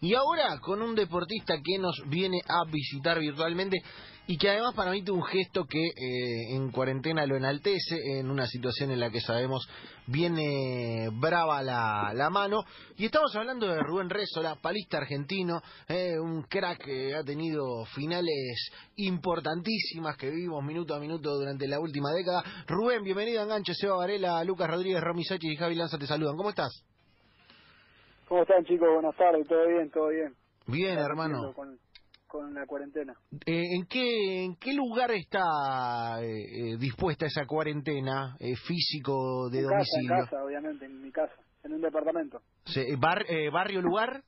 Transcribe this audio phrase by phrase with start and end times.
[0.00, 3.78] Y ahora con un deportista que nos viene a visitar virtualmente
[4.28, 8.30] y que además para mí tuvo un gesto que eh, en cuarentena lo enaltece, en
[8.30, 9.66] una situación en la que sabemos
[10.06, 12.62] viene brava la, la mano.
[12.98, 18.70] Y estamos hablando de Rubén Rezola, palista argentino, eh, un crack que ha tenido finales
[18.96, 22.44] importantísimas que vivimos minuto a minuto durante la última década.
[22.66, 26.36] Rubén, bienvenido a Enganche, Seba Varela, Lucas Rodríguez, Romy Sachi y Javi Lanza te saludan.
[26.36, 26.84] ¿Cómo estás?
[28.28, 28.88] ¿Cómo están chicos?
[28.92, 30.34] Buenas tardes, todo bien, todo bien.
[30.66, 31.52] Bien, hermano.
[31.54, 31.78] Con,
[32.26, 33.14] con la cuarentena.
[33.46, 36.26] Eh, ¿en, qué, ¿En qué lugar está eh,
[36.72, 40.10] eh, dispuesta esa cuarentena eh, físico de en domicilio?
[40.10, 42.42] Casa, en casa, obviamente, en mi casa, en un departamento.
[42.76, 44.22] Eh, bar- ¿Barrio, lugar?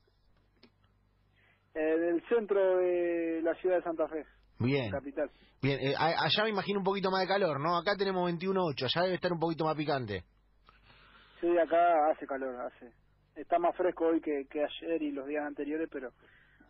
[1.73, 4.25] Del centro de la ciudad de Santa Fe,
[4.59, 5.29] Bien, capital.
[5.61, 5.79] bien.
[5.79, 7.77] Eh, allá me imagino un poquito más de calor, ¿no?
[7.77, 10.23] Acá tenemos 21.8, allá debe estar un poquito más picante.
[11.39, 12.91] Sí, acá hace calor, hace.
[13.35, 16.11] Está más fresco hoy que, que ayer y los días anteriores, pero,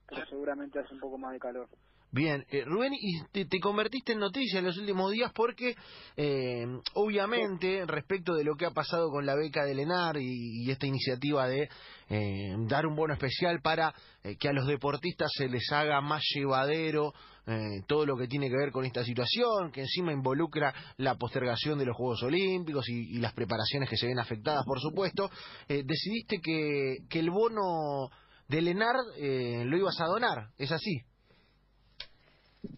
[0.08, 1.68] pero seguramente hace un poco más de calor.
[2.14, 5.76] Bien, eh, Rubén, y te, te convertiste en noticia en los últimos días porque,
[6.18, 10.72] eh, obviamente, respecto de lo que ha pasado con la beca de Lenar y, y
[10.72, 11.70] esta iniciativa de
[12.10, 16.22] eh, dar un bono especial para eh, que a los deportistas se les haga más
[16.36, 17.14] llevadero
[17.48, 21.80] eh, todo lo que tiene que ver con esta situación, que encima involucra la postergación
[21.80, 25.30] de los Juegos Olímpicos y, las preparaciones que se ven afectadas, por supuesto,
[25.68, 28.10] eh, decidiste que, el bono
[28.48, 31.02] de Lenar eh, lo ibas a donar, ¿es así?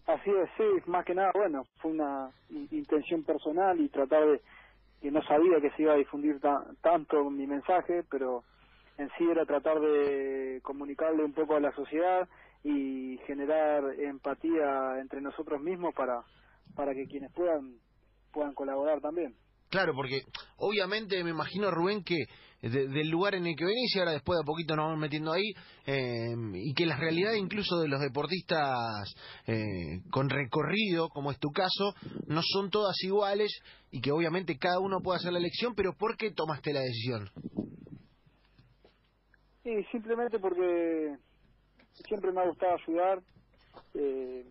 [0.06, 4.40] Así es, sí, más que nada, bueno, fue una in- intención personal y tratar de,
[5.00, 8.42] que no sabía que se iba a difundir ta- tanto mi mensaje, pero
[8.98, 12.28] en sí era tratar de comunicarle un poco a la sociedad
[12.62, 16.22] y generar empatía entre nosotros mismos para,
[16.74, 17.76] para que quienes puedan,
[18.32, 19.34] puedan colaborar también.
[19.70, 20.20] Claro, porque
[20.58, 22.16] obviamente me imagino, Rubén, que
[22.62, 25.00] de- del lugar en el que venís y ahora después de a poquito nos vamos
[25.00, 25.52] metiendo ahí,
[25.86, 29.12] eh, y que las realidades incluso de los deportistas
[29.46, 31.92] eh, con recorrido, como es tu caso,
[32.28, 33.50] no son todas iguales
[33.90, 37.28] y que obviamente cada uno puede hacer la elección, pero ¿por qué tomaste la decisión?
[39.64, 41.16] Y simplemente porque
[42.06, 43.22] siempre me ha gustado ayudar.
[43.94, 44.44] Eh,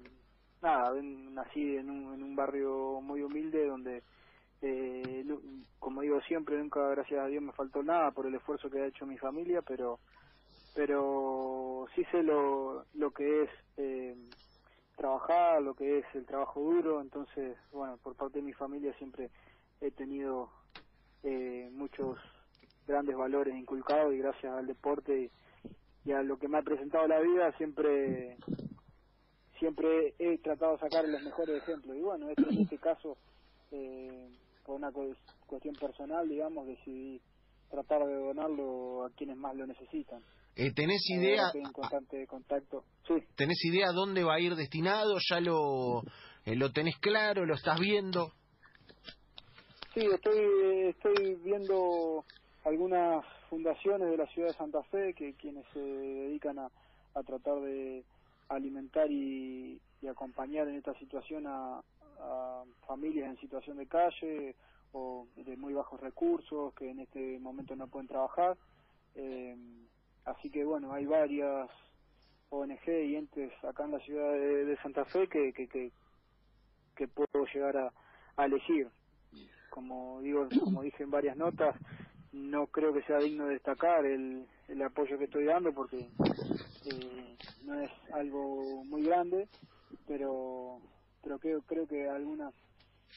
[0.61, 4.03] nada, nací en un, en un barrio muy humilde donde,
[4.61, 5.25] eh,
[5.79, 8.87] como digo siempre, nunca, gracias a Dios, me faltó nada por el esfuerzo que ha
[8.87, 9.99] hecho mi familia, pero
[10.73, 14.15] pero sí sé lo, lo que es eh,
[14.95, 19.29] trabajar, lo que es el trabajo duro, entonces, bueno, por parte de mi familia siempre
[19.81, 20.49] he tenido
[21.21, 22.17] eh, muchos
[22.87, 25.31] grandes valores inculcados y gracias al deporte
[26.05, 28.37] y, y a lo que me ha presentado la vida siempre
[29.59, 33.17] siempre he tratado de sacar los mejores ejemplos y bueno este, en este caso
[33.71, 34.29] eh,
[34.65, 35.15] por una cu-
[35.47, 37.21] cuestión personal digamos decidí
[37.69, 40.21] tratar de donarlo a quienes más lo necesitan
[40.55, 44.55] Eh, ¿Tenés idea verdad que en constante contacto sí tenés idea dónde va a ir
[44.55, 45.15] destinado?
[45.29, 46.03] ¿Ya lo,
[46.45, 47.45] eh, lo tenés claro?
[47.45, 48.31] ¿Lo estás viendo?
[49.93, 52.25] Sí, estoy, estoy viendo
[52.63, 56.69] algunas fundaciones de la ciudad de Santa Fe que quienes se dedican a,
[57.13, 58.03] a tratar de
[58.49, 61.81] alimentar y, y acompañar en esta situación a,
[62.19, 64.55] a familias en situación de calle
[64.93, 68.57] o de muy bajos recursos que en este momento no pueden trabajar.
[69.15, 69.55] Eh,
[70.25, 71.69] así que bueno, hay varias
[72.49, 75.91] ONG y entes acá en la ciudad de, de Santa Fe que, que, que,
[76.95, 77.93] que puedo llegar a,
[78.37, 78.87] a elegir
[79.73, 81.75] como digo como dije en varias notas
[82.33, 86.09] no creo que sea digno de destacar el, el apoyo que estoy dando porque
[86.85, 89.47] eh, no es algo muy grande
[90.07, 90.81] pero
[91.23, 92.51] pero creo creo que alguna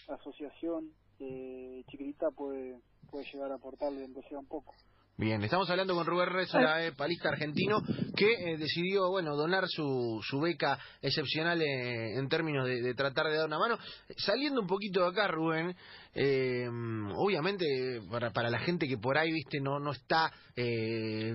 [0.09, 2.79] asociación eh, chiquitita puede
[3.11, 4.75] puede llegar a aportarle aunque sea un poco
[5.19, 7.81] Bien, estamos hablando con Rubén Rezola, eh, palista argentino,
[8.15, 13.39] que eh, decidió, bueno, donar su, su beca excepcional eh, en términos de, tratar de
[13.39, 13.79] dar una mano.
[14.19, 15.75] Saliendo un poquito de acá, Rubén,
[16.15, 16.69] eh,
[17.15, 17.65] obviamente
[18.11, 20.31] para, la gente que por ahí, viste, no, no está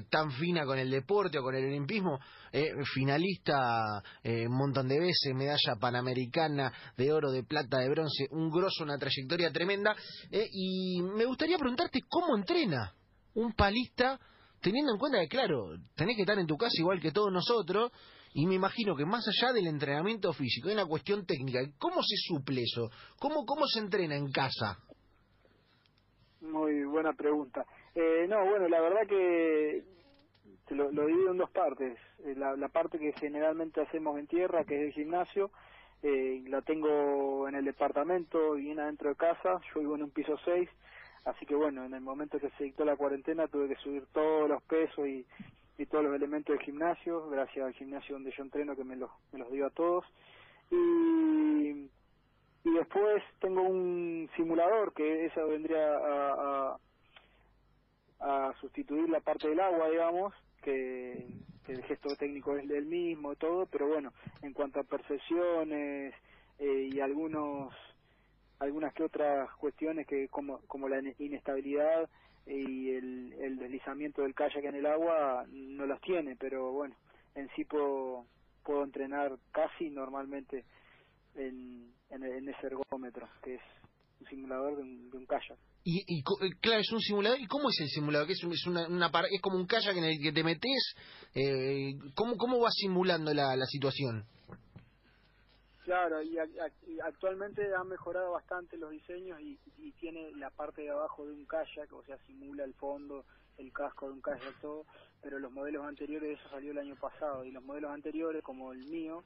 [0.10, 2.20] tan fina con el deporte o con el olimpismo,
[2.94, 8.84] finalista un montón de veces, medalla panamericana de oro, de plata, de bronce, un grosso,
[8.84, 9.96] una trayectoria tremenda,
[10.32, 12.94] y me gustaría preguntarte cómo entrena
[13.36, 14.20] un palista,
[14.62, 17.92] teniendo en cuenta que, claro, tenés que estar en tu casa igual que todos nosotros,
[18.34, 21.60] y me imagino que más allá del entrenamiento físico, hay una cuestión técnica.
[21.78, 22.90] ¿Cómo se suple eso?
[23.20, 24.78] ¿Cómo, cómo se entrena en casa?
[26.42, 27.66] Muy buena pregunta.
[27.94, 29.84] Eh, no, bueno, la verdad que
[30.70, 31.98] lo, lo divido en dos partes.
[32.26, 35.52] Eh, La, la parte que generalmente hacemos en tierra, que es el gimnasio,
[36.02, 39.60] eh, la tengo en el departamento, bien adentro de casa.
[39.74, 40.70] Yo vivo en un piso 6,
[41.26, 44.50] así que bueno, en el momento que se dictó la cuarentena tuve que subir todos
[44.50, 45.26] los pesos y,
[45.78, 49.10] y todos los elementos del gimnasio, gracias al gimnasio donde yo entreno que me los,
[49.32, 50.06] me los dio a todos.
[50.70, 51.90] Y,
[52.64, 56.78] y después tengo un simulador que eso vendría a,
[58.20, 61.26] a, a sustituir la parte del agua, digamos, que,
[61.68, 66.14] el gesto técnico es el mismo, todo, pero bueno, en cuanto a percepciones
[66.60, 67.74] eh, y algunos
[68.62, 72.08] algunas que otras cuestiones que como como la inestabilidad
[72.46, 76.96] y el, el deslizamiento del kayak en el agua no las tiene, pero bueno,
[77.36, 78.26] en sí puedo,
[78.64, 80.66] puedo entrenar casi normalmente
[81.36, 83.62] en, en, ese ergómetro, que es
[84.20, 85.58] un simulador de un, de un kayak.
[85.84, 87.40] Y, y, eh, claro, es un simulador.
[87.40, 88.30] ¿Y cómo es el simulador?
[88.30, 90.96] ¿Es, es, una, una, es como un kayak en el que te metes?
[91.34, 94.26] Eh, ¿cómo, ¿Cómo va simulando la, la situación?
[95.84, 96.38] Claro, y,
[97.04, 101.46] actualmente han mejorado bastante los diseños y, y, tiene la parte de abajo de un
[101.46, 103.26] kayak, o sea, simula el fondo,
[103.58, 104.86] el casco de un kayak, todo,
[105.22, 108.86] pero los modelos anteriores, eso salió el año pasado, y los modelos anteriores, como el
[108.86, 109.24] mío,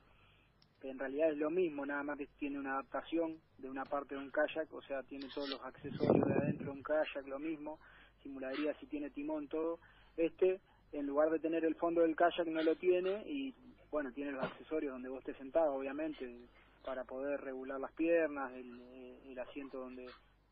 [0.83, 4.21] en realidad es lo mismo, nada más que tiene una adaptación de una parte de
[4.21, 7.79] un kayak, o sea, tiene todos los accesorios de adentro de un kayak, lo mismo,
[8.21, 9.79] simularía si tiene timón, todo.
[10.17, 10.59] Este,
[10.91, 13.53] en lugar de tener el fondo del kayak, no lo tiene y
[13.95, 16.49] bueno, tiene los accesorios donde vos estés sentado, obviamente,
[16.83, 20.05] para poder regular las piernas, el, eh, el asiento donde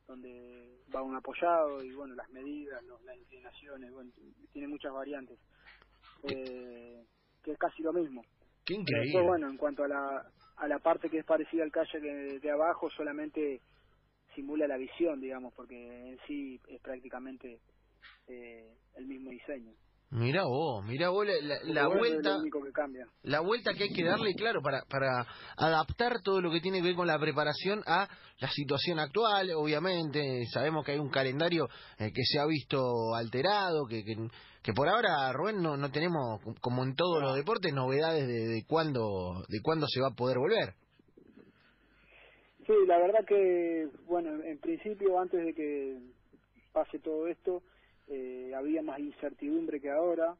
[0.07, 4.11] donde va un apoyado y bueno, las medidas, las inclinaciones, bueno,
[4.53, 5.37] tiene muchas variantes,
[6.23, 7.03] eh,
[7.43, 8.23] que es casi lo mismo.
[8.63, 9.27] Qué increíble.
[9.27, 10.25] bueno, en cuanto a la,
[10.55, 13.59] a la parte que es parecida al calle de, de abajo, solamente
[14.35, 17.59] simula la visión, digamos, porque en sí es prácticamente
[18.27, 19.73] eh, el mismo diseño.
[20.15, 21.25] Mira vos, mira vos
[21.63, 22.37] la, vuelta,
[23.23, 25.25] la vuelta que hay que darle, claro, para, para
[25.57, 28.07] adaptar todo lo que tiene que ver con la preparación a
[28.39, 31.67] la situación actual, obviamente, sabemos que hay un calendario
[31.97, 36.83] eh, que se ha visto alterado, que, que, por ahora, Rubén, no, no tenemos, como
[36.83, 40.75] en todos los deportes, novedades de, de cuándo, de cuándo se va a poder volver.
[42.67, 45.97] Sí, la verdad que, bueno, en principio, antes de que
[46.71, 47.63] pase todo esto,
[48.15, 50.35] eh, había más incertidumbre que ahora.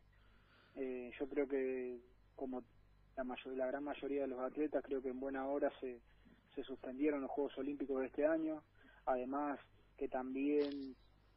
[0.76, 2.00] Eh, yo creo que,
[2.36, 2.64] como
[3.18, 6.00] la, mayor, la gran mayoría de los atletas, creo que en buena hora se,
[6.54, 8.62] se suspendieron los Juegos Olímpicos de este año.
[9.08, 9.60] Además,
[9.98, 10.96] que también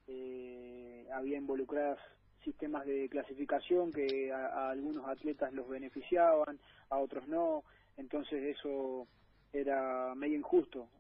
[0.09, 1.99] eh, había involucradas
[2.45, 6.61] sistemas de clasificación que a, algunos atletas los beneficiaban,
[6.91, 7.65] a otros no.
[7.97, 9.09] Entonces, eso
[9.55, 10.91] era medio injusto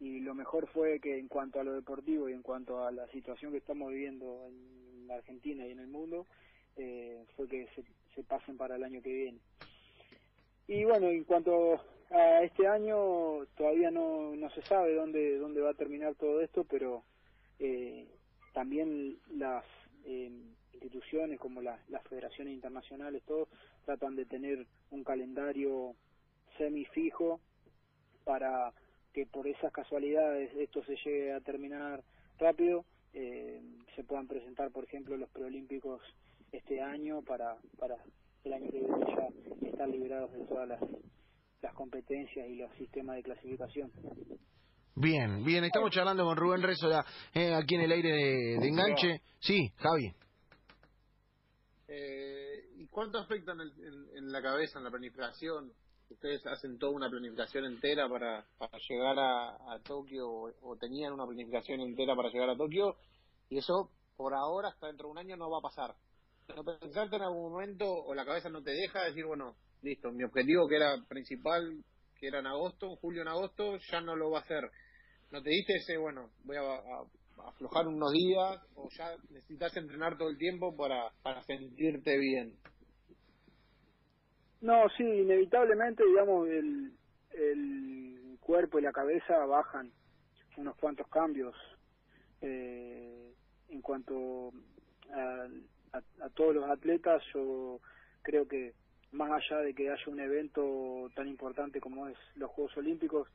[0.00, 3.06] y lo mejor fue que en cuanto a lo deportivo y en cuanto a la
[3.08, 6.26] situación que estamos viviendo en Argentina y en el mundo,
[6.76, 9.38] eh, fue que se, se pasen para el año que viene.
[10.66, 11.80] Y bueno, en cuanto
[12.10, 16.64] a este año, todavía no, no se sabe dónde, dónde va a terminar todo esto,
[16.64, 17.04] pero
[17.58, 18.06] eh,
[18.54, 19.64] también las
[20.04, 20.30] eh,
[20.72, 23.48] instituciones como las federaciones internacionales, todos
[23.84, 25.94] tratan de tener un calendario
[26.56, 27.40] semifijo
[28.24, 28.72] para
[29.12, 32.02] que por esas casualidades esto se llegue a terminar
[32.38, 33.60] rápido, eh,
[33.96, 36.00] se puedan presentar, por ejemplo, los preolímpicos
[36.52, 37.96] este año para, para
[38.44, 40.80] el año que viene ya estar liberados de todas las,
[41.62, 43.90] las competencias y los sistemas de clasificación.
[44.94, 49.22] Bien, bien, estamos charlando con Rubén Rezola eh, aquí en el aire de, enganche.
[49.38, 50.12] Sí, Javi.
[51.88, 53.60] Eh, ¿Y cuánto afecta en,
[54.16, 55.72] en, la cabeza, en la planificación,
[56.10, 58.44] ustedes hacen toda una planificación entera para,
[58.88, 62.96] llegar a, Tokio o, tenían una planificación entera para llegar a Tokio
[63.48, 65.94] y eso por ahora hasta dentro de un año no va a pasar.
[66.54, 70.24] ¿No pensarte en algún momento o la cabeza no te deja decir, bueno, listo, mi
[70.24, 71.82] objetivo que era principal,
[72.18, 74.70] que era en agosto, en julio, en agosto, ya no lo va a hacer?
[75.30, 80.18] ¿No te diste ese, bueno, voy a, a aflojar unos días o ya necesitas entrenar
[80.18, 82.58] todo el tiempo para, para sentirte bien?
[84.60, 86.92] No, sí, inevitablemente, digamos, el,
[87.32, 89.90] el cuerpo y la cabeza bajan
[90.56, 91.54] unos cuantos cambios
[92.42, 93.32] eh,
[93.68, 94.52] en cuanto
[95.12, 95.46] a,
[95.92, 97.22] a, todos los atletas.
[97.32, 97.80] Yo
[98.22, 98.74] creo que
[99.12, 103.28] más allá de que haya un evento tan importante como es los Juegos Olímpicos,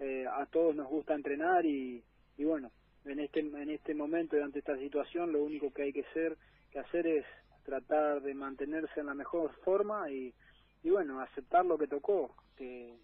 [0.00, 2.02] eh, a todos nos gusta entrenar y,
[2.36, 2.72] y bueno,
[3.04, 6.36] en este en este momento y ante esta situación, lo único que hay que hacer
[6.70, 7.24] que hacer es
[7.64, 10.34] tratar de mantenerse en la mejor forma y
[10.82, 12.98] y bueno, aceptar lo que tocó, que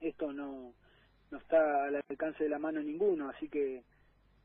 [0.00, 0.72] esto no,
[1.30, 3.84] no está al alcance de la mano ninguno, así que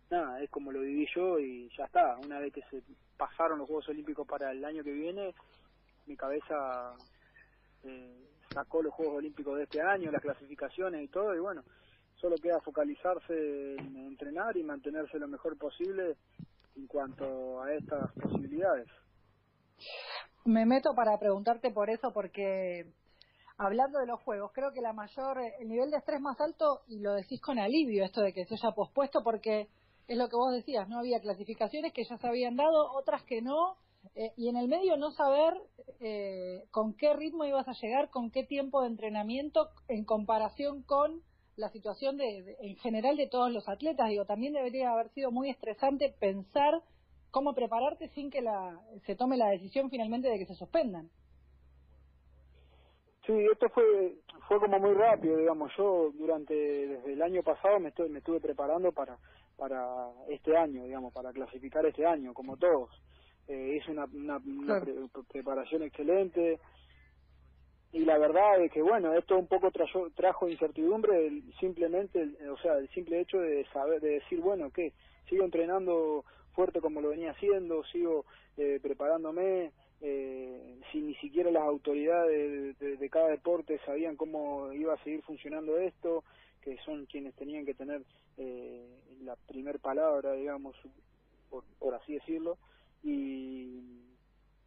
[0.09, 2.17] nada, es como lo viví yo y ya está.
[2.17, 2.83] Una vez que se
[3.17, 5.33] pasaron los Juegos Olímpicos para el año que viene,
[6.05, 6.93] mi cabeza
[7.83, 11.63] eh, sacó los Juegos Olímpicos de este año, las clasificaciones y todo, y bueno,
[12.15, 16.17] solo queda focalizarse en entrenar y mantenerse lo mejor posible
[16.75, 18.87] en cuanto a estas posibilidades.
[20.45, 22.85] Me meto para preguntarte por eso, porque
[23.57, 26.99] hablando de los juegos, creo que la mayor, el nivel de estrés más alto, y
[26.99, 29.67] lo decís con alivio, esto de que se haya pospuesto, porque
[30.07, 33.41] es lo que vos decías, no había clasificaciones que ya se habían dado, otras que
[33.41, 33.75] no,
[34.13, 35.55] eh, y en el medio no saber
[35.99, 41.23] eh, con qué ritmo ibas a llegar, con qué tiempo de entrenamiento en comparación con
[41.55, 44.09] la situación de, en general de todos los atletas.
[44.09, 46.83] Digo, también debería haber sido muy estresante pensar
[47.35, 51.09] cómo prepararte sin que la, se tome la decisión finalmente de que se suspendan.
[53.25, 54.15] Sí, esto fue
[54.47, 55.69] fue como muy rápido, digamos.
[55.77, 59.17] Yo durante desde el año pasado me, estoy, me estuve preparando para
[59.57, 62.89] para este año, digamos, para clasificar este año, como todos.
[63.49, 64.81] Eh, hice una, una,
[65.27, 66.57] preparación excelente
[67.91, 72.77] y la verdad es que bueno esto un poco trajo, trajo incertidumbre simplemente o sea
[72.77, 74.93] el simple hecho de saber de decir bueno que
[75.29, 76.25] sigo entrenando
[76.55, 78.25] fuerte como lo venía haciendo sigo
[78.57, 79.71] eh, preparándome
[80.01, 85.77] eh, si ni siquiera las autoridades de, cada deporte sabían cómo iba a seguir funcionando
[85.77, 86.23] esto,
[86.61, 88.03] que son quienes tenían que tener
[88.37, 88.87] eh,
[89.23, 90.75] la primer palabra, digamos,
[91.49, 92.57] por, por así decirlo,
[93.03, 94.01] y,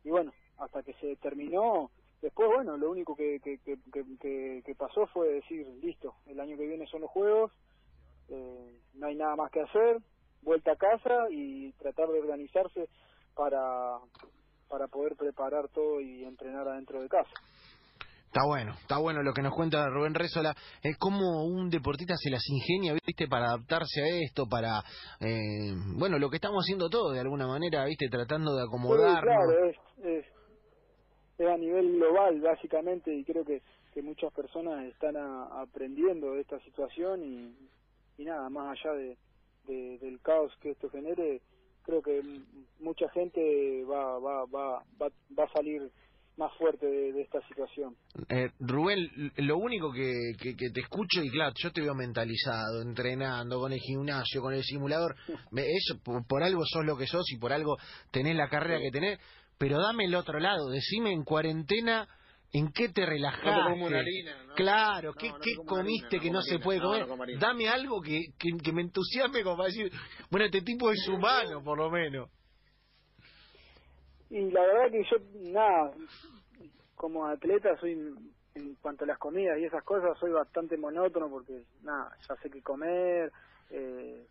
[0.05, 1.91] y bueno, hasta que se terminó,
[2.23, 6.67] después bueno, lo único que, que, que, que, pasó fue decir, listo, el año que
[6.67, 7.53] viene son los Juegos,
[8.29, 9.99] eh, no hay nada más que hacer,
[10.43, 12.89] vuelta a casa y tratar de organizarse
[13.35, 13.99] para
[14.69, 17.31] para poder preparar todo y entrenar adentro de casa.
[18.27, 20.55] Está bueno, está bueno lo que nos cuenta Rubén Rézola.
[20.83, 24.83] Es como un deportista se las ingenia, viste, para adaptarse a esto, para,
[25.19, 29.23] eh, bueno, lo que estamos haciendo todos de alguna manera, viste, tratando de acomodar.
[29.23, 30.27] claro, es, es,
[31.47, 33.63] a nivel global, básicamente, y creo que,
[33.95, 37.57] que muchas personas están aprendiendo de esta situación y,
[38.19, 39.17] y nada, más allá de,
[39.73, 41.41] del caos que esto genere,
[41.83, 42.23] creo que
[42.81, 45.09] mucha gente va, va, va, va,
[45.39, 45.91] va a salir
[46.39, 47.97] más fuerte de, esta situación.
[48.29, 53.59] Eh, Rubén, lo único que, que, te escucho, y claro, yo te veo mentalizado, entrenando
[53.59, 55.17] con el gimnasio, con el simulador,
[55.57, 57.77] eso, por, algo sos lo que sos y por algo
[58.13, 59.19] tenés la carrera que tenés,
[59.59, 62.09] pero dame el otro lado, decime en cuarentena
[62.53, 63.51] ¿En qué te relajaste?
[64.57, 67.07] Claro, ¿qué, ¿qué comiste que no se puede comer?
[67.39, 69.91] Dame algo que, que, me entusiasme como para decir,
[70.31, 72.31] bueno, este tipo es humano, por lo menos.
[74.31, 75.93] Y la verdad que yo, nada,
[76.95, 77.93] como atleta soy,
[78.55, 82.51] en cuanto a las comidas y esas cosas, soy bastante monótono porque, nada, ya sé
[82.51, 83.31] qué comer,
[83.71, 84.27] eh,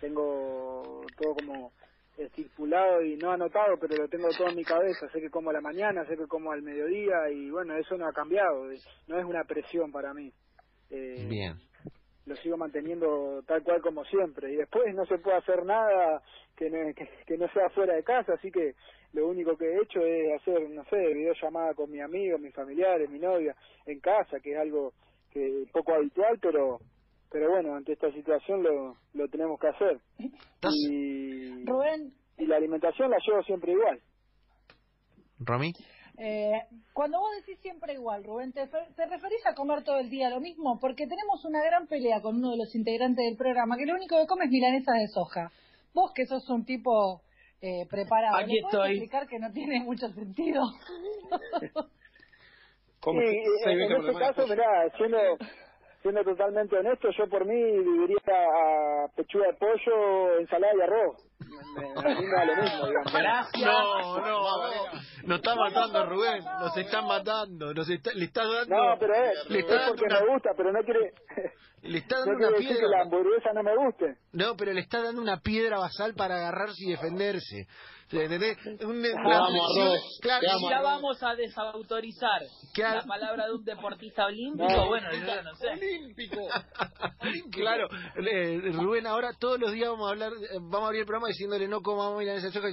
[0.00, 1.72] tengo todo como
[2.18, 5.08] estipulado y no anotado, pero lo tengo todo en mi cabeza.
[5.10, 8.06] Sé que como a la mañana, sé que como al mediodía y bueno, eso no
[8.06, 8.66] ha cambiado.
[9.06, 10.32] No es una presión para mí.
[10.90, 11.56] Eh, Bien.
[12.26, 14.52] Lo sigo manteniendo tal cual como siempre.
[14.52, 16.22] Y después no se puede hacer nada
[16.56, 16.92] que no,
[17.26, 18.74] que, no sea fuera de casa, así que
[19.12, 23.08] lo único que he hecho es hacer, no sé, videollamada con mi amigo, mis familiares,
[23.08, 23.54] mi novia,
[23.86, 24.92] en casa, que es algo
[25.30, 26.80] que poco habitual, pero
[27.30, 30.00] pero bueno, ante esta situación lo, lo tenemos que hacer.
[30.18, 32.12] Y, Rubén.
[32.38, 34.00] Y la alimentación la llevo siempre igual.
[35.40, 35.72] ¿Romy?
[36.20, 40.30] Eh, cuando vos decís siempre igual, Rubén, ¿te, ¿te, referís a comer todo el día
[40.30, 40.78] lo mismo?
[40.80, 44.16] Porque tenemos una gran pelea con uno de los integrantes del programa, que lo único
[44.18, 45.52] que come es milanesa de soja.
[45.94, 47.22] Vos que sos un tipo
[47.60, 48.90] eh, preparado, Aquí ¿me estoy.
[48.92, 50.62] explicar que no tiene mucho sentido?
[53.00, 53.10] Sí,
[53.64, 55.18] en, en este caso, mirá, siendo,
[56.02, 61.28] siendo totalmente honesto, yo por mí viviría a pechuga de pollo, ensalada y arroz.
[61.76, 63.12] Me, a mí me da lo mismo, digamos.
[63.12, 63.64] Gracias.
[63.64, 64.38] No, no,
[65.28, 68.74] nos está matando Rubén, nos están matando, nos está, le está dando...
[68.74, 71.12] No, pero es, le está porque me gusta, pero no quiere...
[71.80, 72.74] Le está dando no una piedra.
[72.74, 74.16] que la hamburguesa no me guste.
[74.32, 77.68] No, pero le está dando una piedra basal para agarrarse y defenderse.
[78.10, 82.40] Un, vamos, claro, ya vamos a desautorizar
[82.74, 84.86] la palabra de un deportista olímpico.
[84.86, 85.68] Bueno, yo no sé.
[85.68, 86.40] Olímpico.
[87.52, 91.06] claro, eh, Rubén, ahora todos los días vamos a hablar, eh, vamos a abrir el
[91.06, 92.68] programa diciéndole no comamos esa soja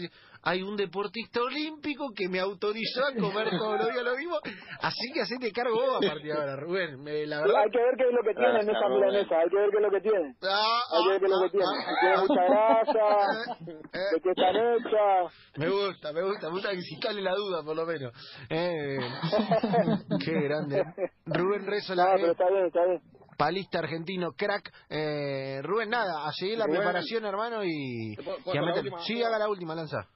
[0.46, 4.38] hay un deportista olímpico que me autorizó a comer todos los días lo mismo.
[4.80, 7.04] Así que hacete cargo vos a partir de ahora, Rubén.
[7.04, 7.56] la verdad...
[7.64, 9.78] Hay que ver qué es lo que tiene en esa milanesa, hay que ver qué
[9.78, 10.36] es lo que tiene.
[10.44, 11.66] Ah, hay que ver qué es lo que tiene.
[11.66, 15.34] Si tiene mucha grasa, de qué están hechas.
[15.58, 18.14] Me gusta, me gusta, me gusta que si cale la duda, por lo menos.
[18.50, 19.00] Eh,
[20.24, 20.84] qué grande.
[21.25, 22.14] Rubén Rezo, la...
[22.16, 23.02] pero está bien, está bien
[23.38, 24.72] palista argentino, crack.
[24.90, 28.86] Eh, Rubén, nada, a seguir la preparación, hermano, y, y a meter...
[29.06, 30.08] Sí, haga la última, lanza.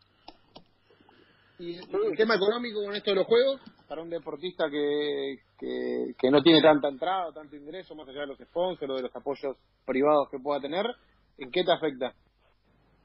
[1.60, 6.42] Y el tema económico con esto de los juegos, para un deportista que, que, no
[6.42, 10.30] tiene tanta entrada, tanto ingreso, más allá de los sponsors o de los apoyos privados
[10.32, 10.86] que pueda tener,
[11.38, 12.14] ¿en qué te afecta?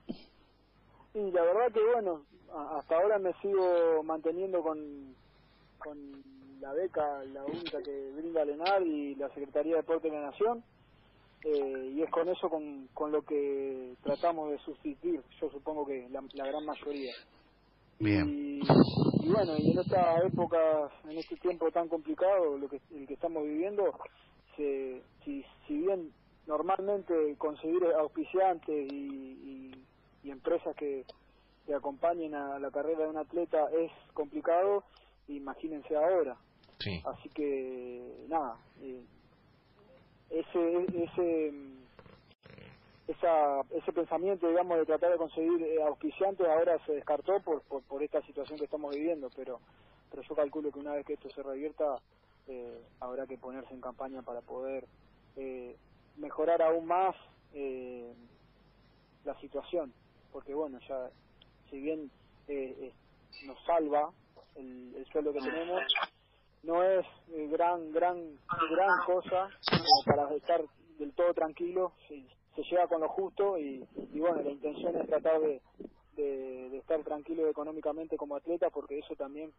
[0.06, 2.24] Sí, la verdad que bueno,
[2.78, 5.14] hasta ahora me sigo manteniendo con,
[5.78, 6.22] con
[6.60, 10.62] la beca, la única que brinda Lenar y la Secretaría de Deporte de la Nación,
[11.44, 16.08] eh, y es con eso con, con lo que tratamos de sustituir, yo supongo que
[16.08, 17.12] la, gran mayoría.
[17.98, 18.60] Bien.
[19.22, 20.58] Y, bueno, y en esta época,
[21.08, 23.98] en este tiempo tan complicado, lo que, el que estamos viviendo,
[24.56, 26.12] se, si, si bien
[26.46, 29.72] normalmente conseguir auspiciantes y,
[30.22, 31.04] y, empresas que,
[31.66, 34.84] que acompañen a la carrera de un atleta es complicado,
[35.28, 36.36] imagínense ahora.
[36.78, 37.00] Sí.
[37.04, 39.02] Así que, nada, eh,
[40.30, 41.52] ese, ese,
[43.06, 47.82] esa, ese pensamiento, digamos, de tratar de conseguir eh, auspiciantes ahora se descartó por, por,
[47.82, 49.60] por esta situación que estamos viviendo, pero,
[50.10, 51.98] pero yo calculo que una vez que esto se revierta,
[52.46, 54.86] eh, habrá que ponerse en campaña para poder
[55.36, 55.76] eh,
[56.16, 57.14] mejorar aún más
[57.52, 58.12] eh,
[59.24, 59.92] la situación,
[60.32, 61.10] porque bueno, ya
[61.70, 62.10] si bien
[62.48, 62.92] eh,
[63.46, 64.10] nos salva
[64.54, 65.82] el, el sueldo que tenemos,
[66.62, 67.04] no es
[67.50, 68.38] gran gran
[68.70, 69.48] gran cosa
[70.06, 70.62] para estar
[70.98, 72.24] del todo tranquilo, se,
[72.54, 75.60] se llega con lo justo y, y bueno, la intención es tratar de,
[76.16, 79.52] de, de estar tranquilo económicamente como atleta porque eso también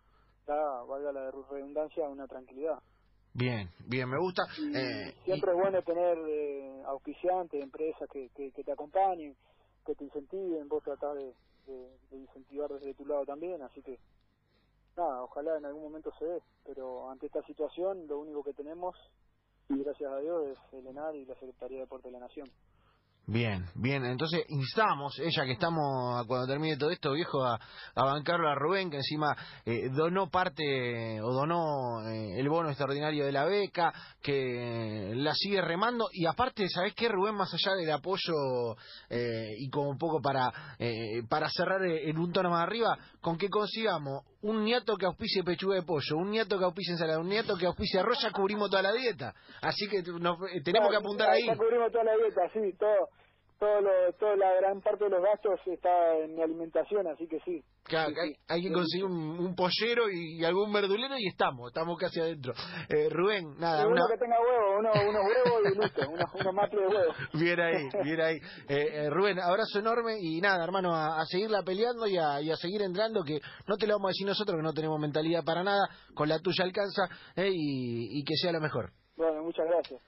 [0.45, 2.79] da, valga la redundancia, una tranquilidad.
[3.33, 4.43] Bien, bien, me gusta.
[4.73, 9.35] Eh, siempre es bueno tener eh, auspiciantes, empresas que, que, te acompañen,
[9.85, 11.33] que te incentiven, vos tratás de,
[11.67, 13.99] de, incentivar desde tu lado también, así que
[14.95, 18.95] nada, ojalá en algún momento se dé, pero ante esta situación lo único que tenemos,
[19.69, 22.47] y gracias a Dios, es el ENAR y la Secretaría de Deporte de la Nación.
[23.27, 27.59] Bien, bien, entonces instamos, ella que estamos, cuando termine todo esto, viejo, a,
[27.95, 33.25] a bancarlo a Rubén, que encima eh, donó parte o donó eh, el bono extraordinario
[33.25, 33.91] de la beca,
[34.21, 37.33] que la sigue remando, y aparte, ¿sabés qué, Rubén?
[37.33, 38.75] Más allá del apoyo
[39.09, 40.53] eh, y como un poco para,
[41.27, 45.75] para cerrar en un tono más arriba, con que consigamos un nieto que auspicie pechuga
[45.75, 48.83] de pollo, un nieto que auspicie ensalada, un nieto que auspicie arroz, ya cubrimos toda
[48.83, 49.33] la dieta.
[49.61, 51.47] Así que nos, tenemos que apuntar ahí.
[51.47, 53.09] Ya cubrimos toda la dieta, sí, todo
[53.57, 57.63] todo lo, toda la gran parte de los gastos está en alimentación, así que sí.
[57.85, 58.13] Claro,
[58.47, 62.53] hay, que conseguir un, pollero y, algún verdulero y estamos, estamos casi adentro.
[62.89, 63.87] Eh, Rubén, nada.
[63.87, 67.15] Uno que tenga huevo, uno, unos huevos y listo, unos, unos de huevos.
[67.33, 68.35] Bien ahí, bien ahí.
[68.67, 72.55] Eh, eh, Rubén, abrazo enorme y nada, hermano, a, seguirla peleando y a, y a,
[72.55, 75.63] seguir entrando, que no te lo vamos a decir nosotros, que no tenemos mentalidad para
[75.63, 77.03] nada, con la tuya alcanza
[77.35, 78.91] eh, y, y que sea lo mejor.
[79.15, 80.01] Bueno, muchas gracias.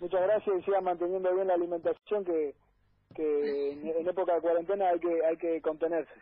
[0.00, 2.54] Muchas gracias y sigan manteniendo bien la alimentación que,
[3.14, 6.12] que en, época de cuarentena hay que hay que contenerse.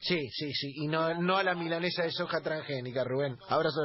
[0.00, 3.36] Sí, sí, sí, y no, no a la milanesa de soja transgénica, Rubén.
[3.48, 3.84] Abrazo